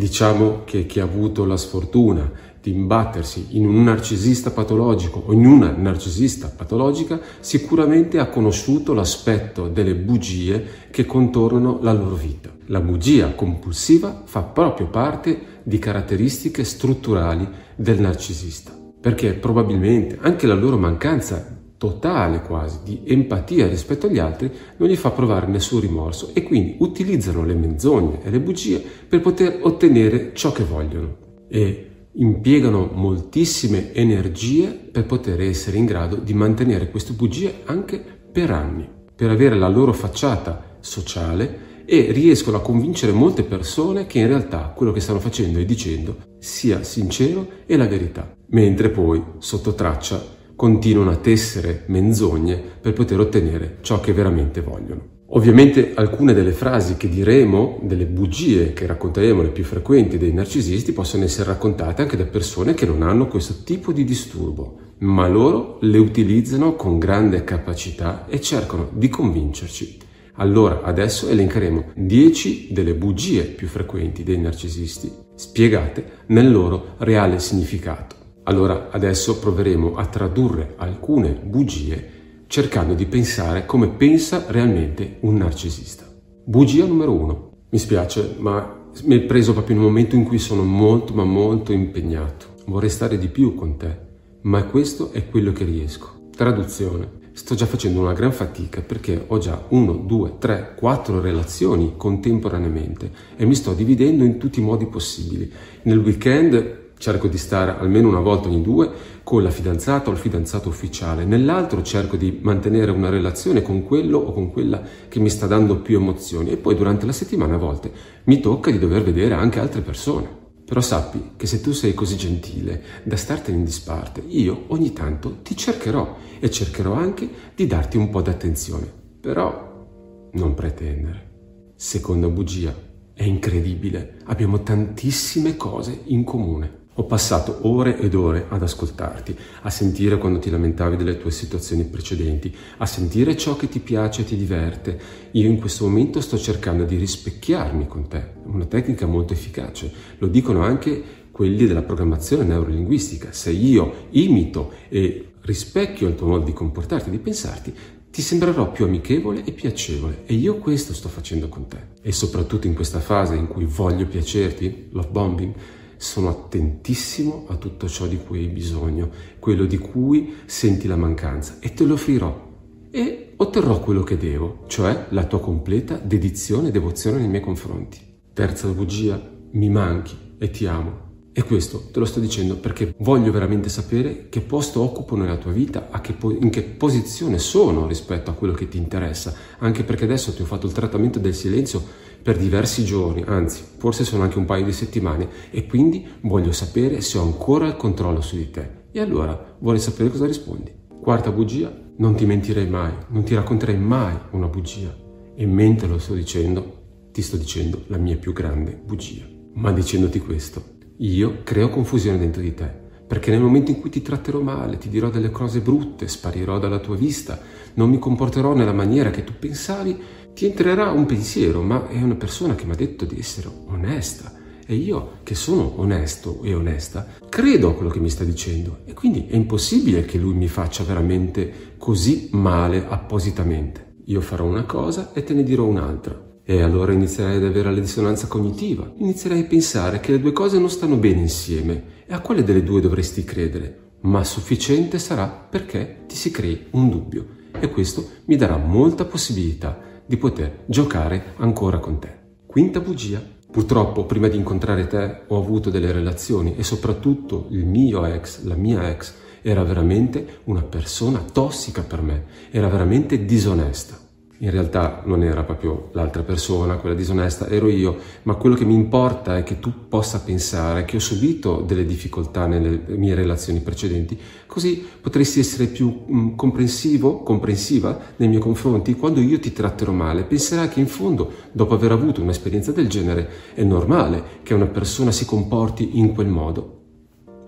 [0.00, 5.44] Diciamo che chi ha avuto la sfortuna di imbattersi in un narcisista patologico o in
[5.44, 12.50] una narcisista patologica sicuramente ha conosciuto l'aspetto delle bugie che contornano la loro vita.
[12.68, 17.46] La bugia compulsiva fa proprio parte di caratteristiche strutturali
[17.76, 24.52] del narcisista, perché probabilmente anche la loro mancanza totale quasi di empatia rispetto agli altri
[24.76, 29.22] non gli fa provare nessun rimorso e quindi utilizzano le menzogne e le bugie per
[29.22, 31.16] poter ottenere ciò che vogliono
[31.48, 38.50] e impiegano moltissime energie per poter essere in grado di mantenere queste bugie anche per
[38.50, 44.26] anni, per avere la loro facciata sociale e riescono a convincere molte persone che in
[44.26, 49.72] realtà quello che stanno facendo e dicendo sia sincero e la verità, mentre poi sotto
[49.72, 55.22] traccia continuano a tessere menzogne per poter ottenere ciò che veramente vogliono.
[55.28, 60.92] Ovviamente alcune delle frasi che diremo, delle bugie che racconteremo, le più frequenti dei narcisisti,
[60.92, 65.78] possono essere raccontate anche da persone che non hanno questo tipo di disturbo, ma loro
[65.80, 69.96] le utilizzano con grande capacità e cercano di convincerci.
[70.34, 78.19] Allora adesso elencheremo 10 delle bugie più frequenti dei narcisisti, spiegate nel loro reale significato.
[78.50, 86.04] Allora adesso proveremo a tradurre alcune bugie cercando di pensare come pensa realmente un narcisista.
[86.44, 87.50] Bugia numero uno.
[87.70, 91.22] Mi spiace, ma mi hai preso proprio in un momento in cui sono molto ma
[91.22, 92.46] molto impegnato.
[92.66, 93.96] Vorrei stare di più con te,
[94.42, 96.30] ma questo è quello che riesco.
[96.34, 97.18] Traduzione.
[97.32, 103.12] Sto già facendo una gran fatica perché ho già uno, due, tre, quattro relazioni contemporaneamente
[103.36, 105.48] e mi sto dividendo in tutti i modi possibili.
[105.82, 108.90] Nel weekend cerco di stare almeno una volta ogni due
[109.22, 114.18] con la fidanzata o il fidanzato ufficiale, nell'altro cerco di mantenere una relazione con quello
[114.18, 117.58] o con quella che mi sta dando più emozioni e poi durante la settimana a
[117.58, 117.90] volte
[118.24, 120.38] mi tocca di dover vedere anche altre persone.
[120.62, 125.38] Però sappi che se tu sei così gentile da startene in disparte, io ogni tanto
[125.42, 128.92] ti cercherò e cercherò anche di darti un po' d'attenzione.
[129.20, 131.72] Però non pretendere.
[131.76, 132.74] Seconda bugia,
[133.14, 136.79] è incredibile, abbiamo tantissime cose in comune.
[137.00, 141.84] Ho passato ore ed ore ad ascoltarti, a sentire quando ti lamentavi delle tue situazioni
[141.84, 145.00] precedenti, a sentire ciò che ti piace e ti diverte.
[145.30, 149.90] Io in questo momento sto cercando di rispecchiarmi con te, una tecnica molto efficace.
[150.18, 153.32] Lo dicono anche quelli della programmazione neurolinguistica.
[153.32, 157.74] Se io imito e rispecchio il tuo modo di comportarti, di pensarti,
[158.10, 161.78] ti sembrerò più amichevole e piacevole e io questo sto facendo con te.
[162.02, 165.54] E soprattutto in questa fase in cui voglio piacerti, love bombing,
[166.00, 171.58] sono attentissimo a tutto ciò di cui hai bisogno, quello di cui senti la mancanza
[171.60, 172.48] e te lo offrirò
[172.90, 177.98] e otterrò quello che devo, cioè la tua completa dedizione e devozione nei miei confronti.
[178.32, 181.08] Terza bugia, mi manchi e ti amo.
[181.32, 185.52] E questo te lo sto dicendo perché voglio veramente sapere che posto occupo nella tua
[185.52, 190.04] vita, che po- in che posizione sono rispetto a quello che ti interessa, anche perché
[190.04, 194.38] adesso ti ho fatto il trattamento del silenzio per diversi giorni, anzi forse sono anche
[194.38, 198.50] un paio di settimane e quindi voglio sapere se ho ancora il controllo su di
[198.50, 198.78] te.
[198.92, 200.72] E allora vorrei sapere cosa rispondi.
[201.00, 204.94] Quarta bugia, non ti mentirei mai, non ti racconterei mai una bugia.
[205.34, 209.24] E mentre lo sto dicendo, ti sto dicendo la mia più grande bugia.
[209.54, 210.62] Ma dicendoti questo,
[210.98, 212.88] io creo confusione dentro di te.
[213.10, 216.78] Perché nel momento in cui ti tratterò male, ti dirò delle cose brutte, sparirò dalla
[216.78, 217.40] tua vista,
[217.74, 220.00] non mi comporterò nella maniera che tu pensavi,
[220.34, 224.38] ti entrerà un pensiero, ma è una persona che mi ha detto di essere onesta.
[224.66, 228.82] E io, che sono onesto e onesta, credo a quello che mi sta dicendo.
[228.84, 233.96] E quindi è impossibile che lui mi faccia veramente così male appositamente.
[234.06, 236.38] Io farò una cosa e te ne dirò un'altra.
[236.44, 238.92] E allora inizierai ad avere la dissonanza cognitiva.
[238.98, 242.04] Inizierai a pensare che le due cose non stanno bene insieme.
[242.06, 243.90] E a quale delle due dovresti credere?
[244.02, 247.26] Ma sufficiente sarà perché ti si crei un dubbio.
[247.58, 252.08] E questo mi darà molta possibilità di poter giocare ancora con te.
[252.44, 253.22] Quinta bugia.
[253.48, 258.56] Purtroppo prima di incontrare te ho avuto delle relazioni e soprattutto il mio ex, la
[258.56, 264.09] mia ex, era veramente una persona tossica per me, era veramente disonesta
[264.42, 268.74] in realtà non era proprio l'altra persona, quella disonesta, ero io, ma quello che mi
[268.74, 274.18] importa è che tu possa pensare che ho subito delle difficoltà nelle mie relazioni precedenti,
[274.46, 278.94] così potresti essere più mh, comprensivo, comprensiva nei miei confronti.
[278.94, 283.28] Quando io ti tratterò male, penserai che in fondo, dopo aver avuto un'esperienza del genere,
[283.52, 286.78] è normale che una persona si comporti in quel modo.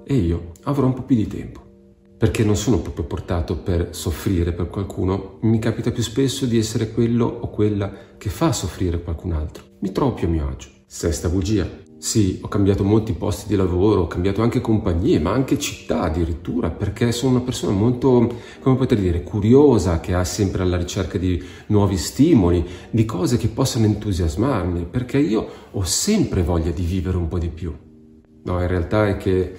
[0.04, 1.61] E io avrò un po' più di tempo
[2.22, 6.92] perché non sono proprio portato per soffrire per qualcuno, mi capita più spesso di essere
[6.92, 9.64] quello o quella che fa soffrire qualcun altro.
[9.80, 10.68] Mi trovo più a mio agio.
[10.86, 11.68] Sesta bugia.
[11.98, 16.70] Sì, ho cambiato molti posti di lavoro, ho cambiato anche compagnie, ma anche città addirittura,
[16.70, 21.42] perché sono una persona molto, come potrei dire, curiosa, che ha sempre alla ricerca di
[21.66, 27.26] nuovi stimoli, di cose che possano entusiasmarmi, perché io ho sempre voglia di vivere un
[27.26, 27.74] po' di più.
[28.44, 29.54] No, in realtà è che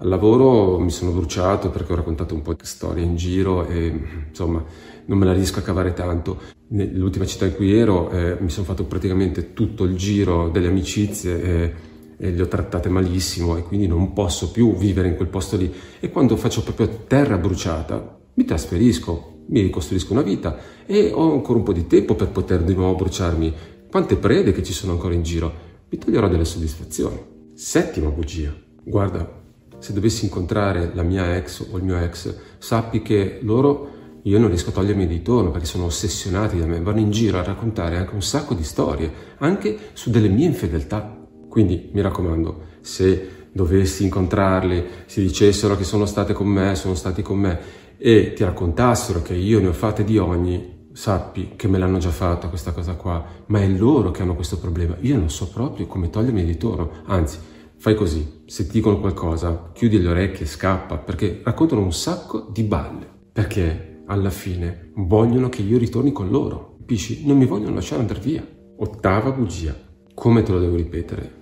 [0.00, 3.92] al lavoro mi sono bruciato perché ho raccontato un po' di storie in giro e
[4.28, 4.64] insomma
[5.04, 6.38] non me la riesco a cavare tanto.
[6.68, 11.42] Nell'ultima città in cui ero eh, mi sono fatto praticamente tutto il giro delle amicizie
[11.42, 11.74] e,
[12.16, 15.70] e le ho trattate malissimo e quindi non posso più vivere in quel posto lì.
[16.00, 20.56] E quando faccio proprio terra bruciata mi trasferisco, mi ricostruisco una vita
[20.86, 23.54] e ho ancora un po' di tempo per poter di nuovo bruciarmi.
[23.90, 25.52] Quante prede che ci sono ancora in giro,
[25.90, 27.18] mi toglierò delle soddisfazioni.
[27.54, 28.54] Settima bugia.
[28.82, 29.38] Guarda,
[29.80, 34.48] se dovessi incontrare la mia ex o il mio ex, sappi che loro io non
[34.48, 37.96] riesco a togliermi di torno perché sono ossessionati da me, vanno in giro a raccontare
[37.96, 41.18] anche un sacco di storie, anche su delle mie infedeltà.
[41.48, 47.22] Quindi mi raccomando, se dovessi incontrarli, si dicessero che sono state con me, sono stati
[47.22, 47.58] con me
[47.96, 52.10] e ti raccontassero che io ne ho fatte di ogni, sappi che me l'hanno già
[52.10, 54.96] fatta questa cosa qua, ma è loro che hanno questo problema.
[55.00, 57.38] Io non so proprio come togliermi di torno, anzi,
[57.80, 62.62] fai così, se ti dicono qualcosa, chiudi le orecchie scappa, perché raccontano un sacco di
[62.62, 63.08] balle.
[63.32, 66.76] Perché alla fine vogliono che io ritorni con loro.
[66.80, 67.26] Capisci?
[67.26, 68.46] Non mi vogliono lasciare andare via.
[68.76, 69.74] Ottava bugia.
[70.12, 71.38] Come te lo devo ripetere?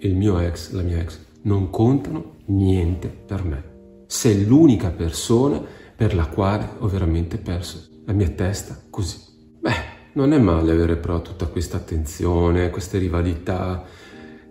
[0.00, 4.04] Il mio ex, la mia ex, non contano niente per me.
[4.06, 5.62] Sei l'unica persona
[5.96, 9.18] per la quale ho veramente perso la mia testa così.
[9.58, 13.84] Beh, non è male avere però tutta questa attenzione, queste rivalità,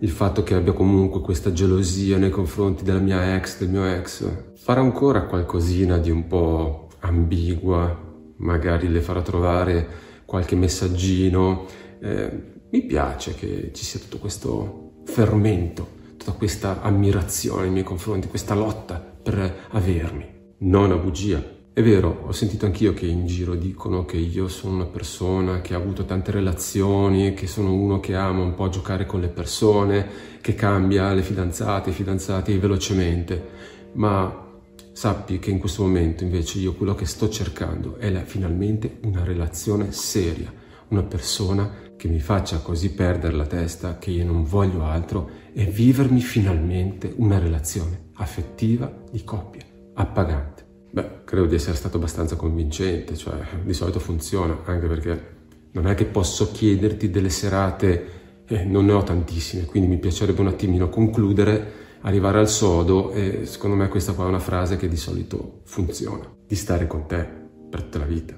[0.00, 4.26] il fatto che abbia comunque questa gelosia nei confronti della mia ex, del mio ex.
[4.54, 8.06] Farà ancora qualcosina di un po' ambigua,
[8.36, 9.86] magari le farò trovare
[10.24, 11.66] qualche messaggino.
[12.00, 18.28] Eh, mi piace che ci sia tutto questo fermento, tutta questa ammirazione nei miei confronti,
[18.28, 20.36] questa lotta per avermi.
[20.58, 21.57] Non una bugia.
[21.78, 25.74] È vero, ho sentito anch'io che in giro dicono che io sono una persona che
[25.74, 30.04] ha avuto tante relazioni, che sono uno che ama un po' giocare con le persone,
[30.40, 33.48] che cambia le fidanzate, i fidanzati velocemente,
[33.92, 34.46] ma
[34.90, 39.22] Sappi che in questo momento invece io quello che sto cercando è la, finalmente una
[39.22, 40.52] relazione seria,
[40.88, 45.66] una persona che mi faccia così perdere la testa che io non voglio altro e
[45.66, 49.62] vivermi finalmente una relazione affettiva di coppia,
[49.94, 50.57] appagante.
[50.90, 55.36] Beh, credo di essere stato abbastanza convincente, cioè di solito funziona, anche perché
[55.72, 60.40] non è che posso chiederti delle serate, eh, non ne ho tantissime, quindi mi piacerebbe
[60.40, 64.88] un attimino concludere arrivare al sodo e secondo me questa qua è una frase che
[64.88, 67.28] di solito funziona, di stare con te
[67.68, 68.34] per tutta la vita.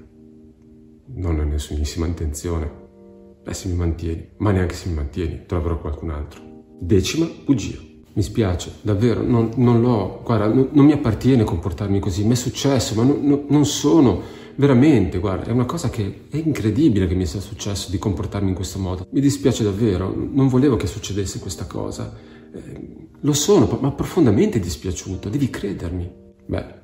[1.13, 2.79] Non ho nessunissima intenzione.
[3.43, 6.41] Beh, se mi mantieni, ma neanche se mi mantieni, troverò qualcun altro.
[6.79, 7.90] Decima bugia.
[8.13, 12.35] Mi spiace, davvero, non, non l'ho, guarda, non, non, mi appartiene comportarmi così, mi è
[12.35, 14.21] successo, ma non, non sono,
[14.55, 18.55] veramente, guarda, è una cosa che è incredibile che mi sia successo di comportarmi in
[18.55, 19.07] questo modo.
[19.11, 22.13] Mi dispiace davvero, non volevo che succedesse questa cosa.
[22.53, 26.11] Eh, lo sono, ma profondamente dispiaciuto, devi credermi.
[26.47, 26.79] Beh,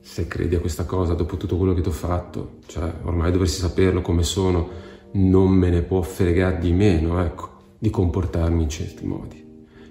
[0.00, 3.60] se credi a questa cosa dopo tutto quello che ti ho fatto, cioè ormai dovresti
[3.60, 4.68] saperlo come sono,
[5.12, 9.47] non me ne può fregare di meno, ecco, di comportarmi in certi modi.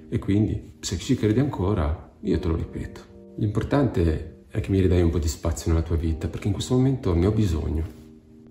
[0.10, 3.02] E quindi, se ci credi ancora, io te lo ripeto.
[3.38, 6.76] L'importante è che mi ridai un po' di spazio nella tua vita, perché in questo
[6.76, 7.96] momento ne ho bisogno.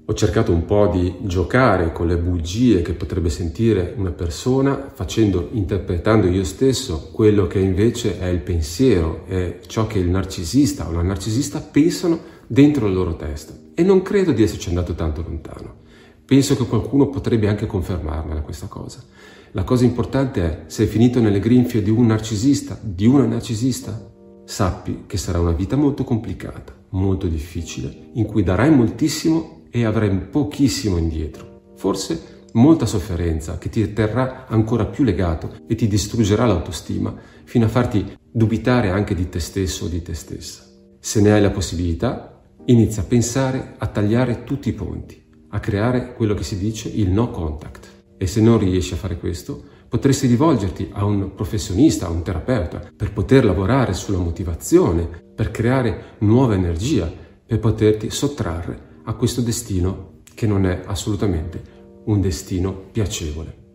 [0.08, 5.48] Ho cercato un po' di giocare con le bugie che potrebbe sentire una persona facendo,
[5.52, 10.92] interpretando io stesso quello che invece è il pensiero, è ciò che il narcisista o
[10.92, 13.52] la narcisista pensano dentro la loro testa.
[13.74, 15.84] E non credo di esserci andato tanto lontano.
[16.26, 19.00] Penso che qualcuno potrebbe anche confermarmela questa cosa.
[19.52, 24.12] La cosa importante è, sei finito nelle grinfie di un narcisista, di una narcisista,
[24.44, 30.10] sappi che sarà una vita molto complicata, molto difficile, in cui darai moltissimo e avrai
[30.18, 31.74] pochissimo indietro.
[31.76, 37.14] Forse molta sofferenza che ti terrà ancora più legato e ti distruggerà l'autostima
[37.44, 40.64] fino a farti dubitare anche di te stesso o di te stessa.
[40.98, 45.25] Se ne hai la possibilità, inizia a pensare a tagliare tutti i ponti,
[45.56, 47.88] a creare quello che si dice il no contact.
[48.18, 52.92] E se non riesci a fare questo, potresti rivolgerti a un professionista, a un terapeuta,
[52.94, 57.10] per poter lavorare sulla motivazione, per creare nuova energia,
[57.46, 61.62] per poterti sottrarre a questo destino che non è assolutamente
[62.04, 63.65] un destino piacevole.